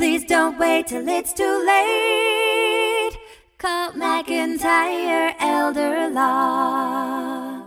[0.00, 3.18] Please don't wait till it's too late.
[3.58, 7.66] Call McIntyre Elder Law.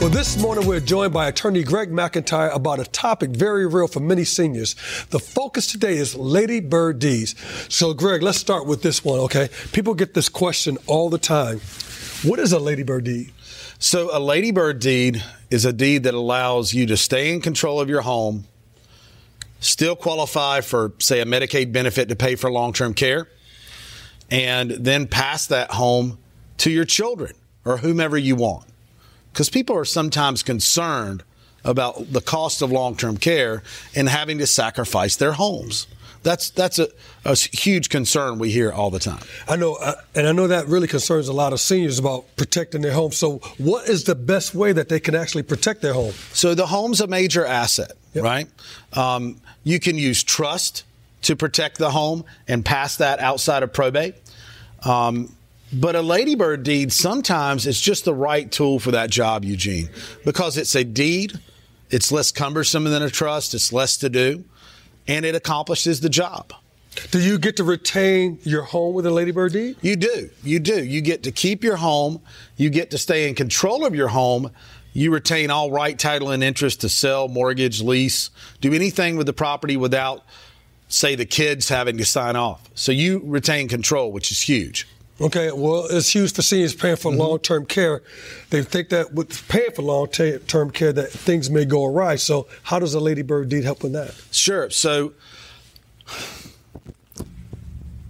[0.00, 3.98] Well, this morning we're joined by attorney Greg McIntyre about a topic very real for
[3.98, 4.76] many seniors.
[5.10, 7.34] The focus today is Lady Bird deeds.
[7.68, 9.48] So, Greg, let's start with this one, okay?
[9.72, 11.60] People get this question all the time.
[12.22, 13.32] What is a ladybird deed?
[13.78, 17.88] So, a ladybird deed is a deed that allows you to stay in control of
[17.88, 18.44] your home,
[19.60, 23.28] still qualify for, say, a Medicaid benefit to pay for long term care,
[24.30, 26.18] and then pass that home
[26.58, 27.32] to your children
[27.64, 28.66] or whomever you want
[29.32, 31.22] because people are sometimes concerned
[31.64, 33.62] about the cost of long-term care
[33.94, 35.86] and having to sacrifice their homes.
[36.22, 36.88] That's that's a,
[37.24, 39.22] a huge concern we hear all the time.
[39.48, 42.82] I know, uh, and I know that really concerns a lot of seniors about protecting
[42.82, 43.12] their home.
[43.12, 46.12] So, what is the best way that they can actually protect their home?
[46.32, 48.24] So, the home's a major asset, yep.
[48.24, 48.48] right?
[48.92, 50.84] Um, you can use trust
[51.22, 54.14] to protect the home and pass that outside of probate.
[54.84, 55.34] Um,
[55.72, 59.88] but a ladybird deed sometimes it's just the right tool for that job, Eugene,
[60.24, 61.38] because it's a deed,
[61.90, 64.44] it's less cumbersome than a trust, it's less to do,
[65.10, 66.52] and it accomplishes the job.
[67.10, 69.76] Do you get to retain your home with a ladybird deed?
[69.82, 70.30] You do.
[70.44, 70.84] You do.
[70.84, 72.20] You get to keep your home.
[72.56, 74.52] You get to stay in control of your home.
[74.92, 79.32] You retain all right, title, and interest to sell, mortgage, lease, do anything with the
[79.32, 80.24] property without,
[80.88, 82.68] say, the kids having to sign off.
[82.74, 84.86] So you retain control, which is huge.
[85.20, 87.20] Okay, well, it's huge for seniors paying for mm-hmm.
[87.20, 88.02] long-term care.
[88.48, 92.16] They think that with paying for long-term care, that things may go awry.
[92.16, 94.14] So, how does a Ladybird deed help with that?
[94.30, 94.70] Sure.
[94.70, 95.12] So,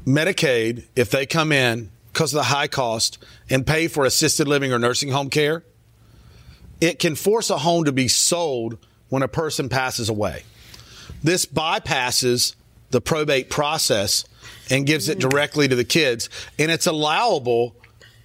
[0.06, 4.72] Medicaid, if they come in because of the high cost and pay for assisted living
[4.72, 5.64] or nursing home care,
[6.80, 10.45] it can force a home to be sold when a person passes away.
[11.22, 12.55] This bypasses
[12.91, 14.24] the probate process
[14.70, 16.28] and gives it directly to the kids.
[16.58, 17.74] And it's allowable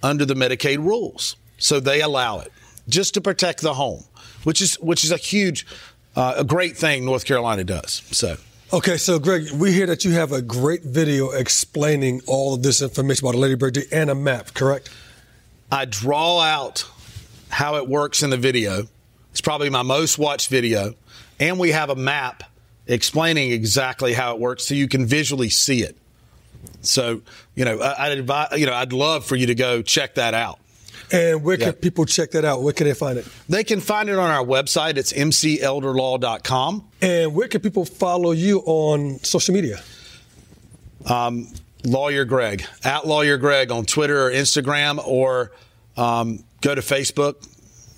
[0.02, 1.36] under the Medicaid rules.
[1.58, 2.52] So they allow it
[2.88, 4.04] just to protect the home,
[4.44, 5.66] which is which is a huge,
[6.14, 8.02] uh, a great thing North Carolina does.
[8.10, 8.36] So.
[8.72, 12.82] Okay, so Greg, we hear that you have a great video explaining all of this
[12.82, 14.90] information about a ladybird and a map, correct?
[15.70, 16.84] I draw out
[17.48, 18.88] how it works in the video.
[19.30, 20.94] It's probably my most watched video.
[21.38, 22.42] And we have a map
[22.86, 25.96] explaining exactly how it works so you can visually see it.
[26.82, 27.22] So,
[27.54, 30.58] you know, I'd advise, you know, I'd love for you to go check that out.
[31.12, 32.62] And where can people check that out?
[32.62, 33.28] Where can they find it?
[33.48, 34.96] They can find it on our website.
[34.96, 36.84] It's mcelderlaw.com.
[37.00, 39.80] And where can people follow you on social media?
[41.08, 41.48] Um,
[41.84, 45.52] Lawyer Greg, at Lawyer Greg on Twitter or Instagram, or
[45.96, 47.48] um, go to Facebook,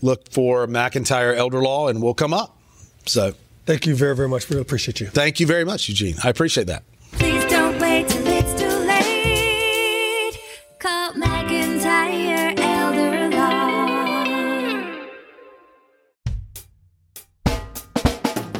[0.03, 2.59] look for McIntyre Elder Law, and we'll come up.
[3.07, 3.35] So.
[3.69, 4.49] Thank you very, very much.
[4.49, 5.09] We really appreciate you.
[5.09, 6.15] Thank you very much, Eugene.
[6.25, 6.85] I appreciate that.
[7.13, 10.39] Please don't wait till it's too late.
[10.79, 14.25] Call McIntyre Elder Law.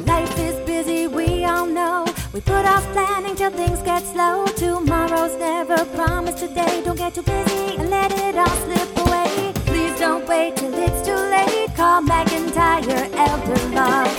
[0.05, 2.05] Life is busy, we all know.
[2.31, 4.45] We put off planning till things get slow.
[4.45, 6.83] Tomorrow's never promised today.
[6.85, 9.53] Don't get too busy and let it all slip away.
[9.65, 11.75] Please don't wait till it's too late.
[11.75, 14.18] Call McIntyre Elder Law